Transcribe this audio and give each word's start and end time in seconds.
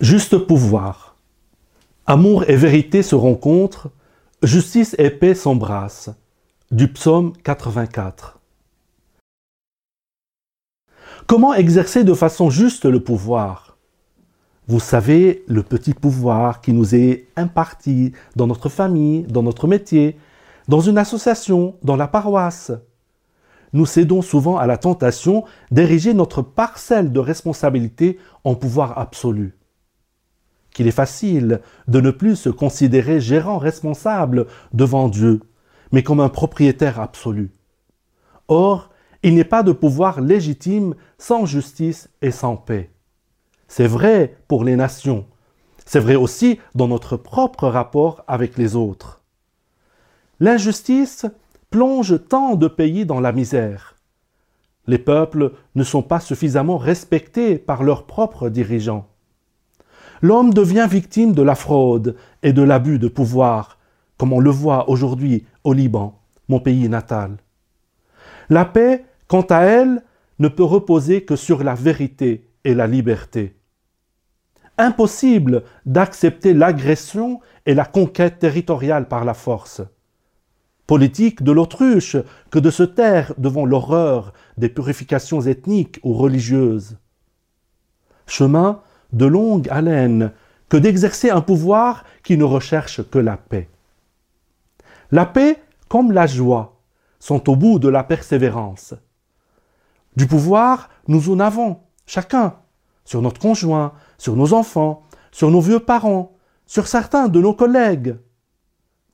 Juste 0.00 0.38
pouvoir. 0.38 1.16
Amour 2.06 2.48
et 2.48 2.56
vérité 2.56 3.02
se 3.02 3.14
rencontrent, 3.14 3.90
justice 4.42 4.96
et 4.96 5.10
paix 5.10 5.34
s'embrassent. 5.34 6.08
Du 6.70 6.88
psaume 6.88 7.34
84. 7.44 8.38
Comment 11.26 11.52
exercer 11.52 12.02
de 12.02 12.14
façon 12.14 12.48
juste 12.48 12.86
le 12.86 13.00
pouvoir? 13.00 13.76
Vous 14.68 14.80
savez, 14.80 15.44
le 15.46 15.62
petit 15.62 15.92
pouvoir 15.92 16.62
qui 16.62 16.72
nous 16.72 16.94
est 16.94 17.26
imparti 17.36 18.12
dans 18.36 18.46
notre 18.46 18.70
famille, 18.70 19.24
dans 19.24 19.42
notre 19.42 19.68
métier, 19.68 20.16
dans 20.66 20.80
une 20.80 20.96
association, 20.96 21.76
dans 21.82 21.96
la 21.96 22.08
paroisse. 22.08 22.72
Nous 23.74 23.84
cédons 23.84 24.22
souvent 24.22 24.56
à 24.56 24.66
la 24.66 24.78
tentation 24.78 25.44
d'ériger 25.70 26.14
notre 26.14 26.40
parcelle 26.40 27.12
de 27.12 27.20
responsabilité 27.20 28.18
en 28.44 28.54
pouvoir 28.54 28.98
absolu 28.98 29.59
qu'il 30.72 30.86
est 30.86 30.92
facile 30.92 31.60
de 31.88 32.00
ne 32.00 32.10
plus 32.10 32.36
se 32.36 32.48
considérer 32.48 33.20
gérant 33.20 33.58
responsable 33.58 34.46
devant 34.72 35.08
Dieu, 35.08 35.40
mais 35.92 36.02
comme 36.02 36.20
un 36.20 36.28
propriétaire 36.28 37.00
absolu. 37.00 37.50
Or, 38.48 38.90
il 39.22 39.34
n'est 39.34 39.44
pas 39.44 39.62
de 39.62 39.72
pouvoir 39.72 40.20
légitime 40.20 40.94
sans 41.18 41.44
justice 41.44 42.08
et 42.22 42.30
sans 42.30 42.56
paix. 42.56 42.90
C'est 43.68 43.86
vrai 43.86 44.36
pour 44.48 44.64
les 44.64 44.76
nations, 44.76 45.26
c'est 45.84 46.00
vrai 46.00 46.16
aussi 46.16 46.58
dans 46.74 46.88
notre 46.88 47.16
propre 47.16 47.68
rapport 47.68 48.24
avec 48.28 48.56
les 48.56 48.76
autres. 48.76 49.22
L'injustice 50.38 51.26
plonge 51.68 52.26
tant 52.28 52.54
de 52.54 52.68
pays 52.68 53.04
dans 53.04 53.20
la 53.20 53.32
misère. 53.32 53.96
Les 54.86 54.98
peuples 54.98 55.52
ne 55.74 55.84
sont 55.84 56.02
pas 56.02 56.20
suffisamment 56.20 56.78
respectés 56.78 57.58
par 57.58 57.82
leurs 57.82 58.06
propres 58.06 58.48
dirigeants 58.48 59.09
l'homme 60.22 60.52
devient 60.52 60.86
victime 60.90 61.32
de 61.32 61.42
la 61.42 61.54
fraude 61.54 62.16
et 62.42 62.52
de 62.52 62.62
l'abus 62.62 62.98
de 62.98 63.08
pouvoir, 63.08 63.78
comme 64.16 64.32
on 64.32 64.40
le 64.40 64.50
voit 64.50 64.88
aujourd'hui 64.90 65.44
au 65.64 65.72
Liban, 65.72 66.20
mon 66.48 66.60
pays 66.60 66.88
natal. 66.88 67.36
La 68.48 68.64
paix, 68.64 69.04
quant 69.28 69.46
à 69.48 69.60
elle, 69.60 70.02
ne 70.38 70.48
peut 70.48 70.64
reposer 70.64 71.22
que 71.24 71.36
sur 71.36 71.62
la 71.62 71.74
vérité 71.74 72.48
et 72.64 72.74
la 72.74 72.86
liberté. 72.86 73.56
Impossible 74.78 75.64
d'accepter 75.84 76.54
l'agression 76.54 77.40
et 77.66 77.74
la 77.74 77.84
conquête 77.84 78.38
territoriale 78.38 79.08
par 79.08 79.24
la 79.24 79.34
force. 79.34 79.82
Politique 80.86 81.42
de 81.42 81.52
l'autruche 81.52 82.16
que 82.50 82.58
de 82.58 82.70
se 82.70 82.82
taire 82.82 83.34
devant 83.38 83.64
l'horreur 83.64 84.32
des 84.56 84.68
purifications 84.68 85.42
ethniques 85.42 86.00
ou 86.02 86.14
religieuses. 86.14 86.98
Chemin 88.26 88.80
de 89.12 89.26
longue 89.26 89.68
haleine 89.70 90.32
que 90.68 90.76
d'exercer 90.76 91.30
un 91.30 91.40
pouvoir 91.40 92.04
qui 92.22 92.36
ne 92.36 92.44
recherche 92.44 93.02
que 93.10 93.18
la 93.18 93.36
paix. 93.36 93.68
La 95.10 95.26
paix, 95.26 95.62
comme 95.88 96.12
la 96.12 96.26
joie, 96.26 96.80
sont 97.18 97.50
au 97.50 97.56
bout 97.56 97.78
de 97.78 97.88
la 97.88 98.04
persévérance. 98.04 98.94
Du 100.16 100.26
pouvoir, 100.26 100.88
nous 101.08 101.30
en 101.30 101.40
avons, 101.40 101.78
chacun, 102.06 102.54
sur 103.04 103.22
notre 103.22 103.40
conjoint, 103.40 103.92
sur 104.18 104.36
nos 104.36 104.52
enfants, 104.52 105.02
sur 105.32 105.50
nos 105.50 105.60
vieux 105.60 105.80
parents, 105.80 106.32
sur 106.66 106.86
certains 106.86 107.28
de 107.28 107.40
nos 107.40 107.54
collègues. 107.54 108.16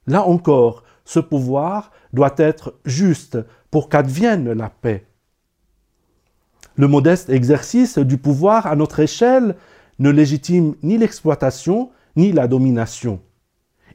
Là 0.06 0.22
encore, 0.22 0.84
ce 1.05 1.20
pouvoir 1.20 1.91
doit 2.12 2.34
être 2.36 2.74
juste 2.84 3.39
pour 3.70 3.89
qu'advienne 3.89 4.52
la 4.52 4.69
paix. 4.69 5.06
Le 6.77 6.89
modeste 6.89 7.30
exercice 7.30 7.98
du 7.98 8.19
pouvoir 8.19 8.67
à 8.67 8.77
notre 8.77 9.00
échelle 9.00 9.56
ne 9.98 10.11
légitime 10.11 10.74
ni 10.83 10.98
l'exploitation 10.98 11.90
ni 12.17 12.33
la 12.33 12.48
domination. 12.48 13.20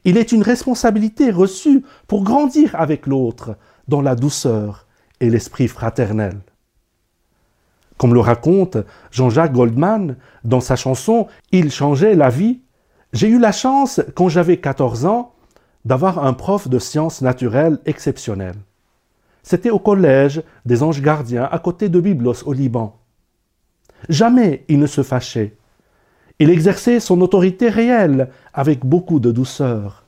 Il 0.04 0.16
est 0.16 0.32
une 0.32 0.42
responsabilité 0.42 1.30
reçue 1.30 1.84
pour 2.06 2.24
grandir 2.24 2.74
avec 2.74 3.06
l'autre 3.06 3.56
dans 3.88 4.00
la 4.00 4.14
douceur 4.14 4.86
et 5.20 5.30
l'esprit 5.30 5.68
fraternel. 5.68 6.40
Comme 7.98 8.14
le 8.14 8.20
raconte 8.20 8.78
Jean-Jacques 9.12 9.52
Goldman 9.52 10.16
dans 10.44 10.60
sa 10.60 10.74
chanson 10.74 11.28
Il 11.52 11.70
changeait 11.70 12.16
la 12.16 12.30
vie, 12.30 12.60
j'ai 13.12 13.28
eu 13.28 13.38
la 13.38 13.52
chance, 13.52 14.00
quand 14.14 14.28
j'avais 14.28 14.56
14 14.56 15.06
ans, 15.06 15.34
d'avoir 15.84 16.24
un 16.24 16.32
prof 16.32 16.68
de 16.68 16.78
sciences 16.78 17.22
naturelles 17.22 17.78
exceptionnel. 17.86 18.54
C'était 19.42 19.70
au 19.70 19.78
collège 19.78 20.42
des 20.64 20.82
anges 20.82 21.02
gardiens 21.02 21.48
à 21.50 21.58
côté 21.58 21.88
de 21.88 22.00
Byblos 22.00 22.44
au 22.44 22.52
Liban. 22.52 22.98
Jamais 24.08 24.64
il 24.68 24.78
ne 24.78 24.86
se 24.86 25.02
fâchait. 25.02 25.56
Il 26.42 26.50
exerçait 26.50 26.98
son 26.98 27.20
autorité 27.20 27.68
réelle 27.68 28.28
avec 28.52 28.84
beaucoup 28.84 29.20
de 29.20 29.30
douceur. 29.30 30.02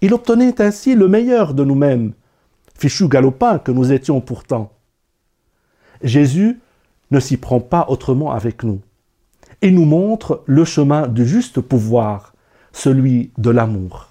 Il 0.00 0.14
obtenait 0.14 0.60
ainsi 0.60 0.96
le 0.96 1.06
meilleur 1.06 1.54
de 1.54 1.62
nous-mêmes, 1.62 2.12
fichus 2.76 3.06
galopins 3.06 3.60
que 3.60 3.70
nous 3.70 3.92
étions 3.92 4.20
pourtant. 4.20 4.72
Jésus 6.02 6.58
ne 7.12 7.20
s'y 7.20 7.36
prend 7.36 7.60
pas 7.60 7.86
autrement 7.88 8.32
avec 8.32 8.64
nous. 8.64 8.80
Il 9.62 9.76
nous 9.76 9.84
montre 9.84 10.42
le 10.46 10.64
chemin 10.64 11.06
du 11.06 11.24
juste 11.24 11.60
pouvoir, 11.60 12.34
celui 12.72 13.30
de 13.38 13.50
l'amour. 13.50 14.10